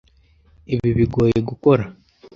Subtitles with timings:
[0.73, 1.83] Ibi bigoye gukora.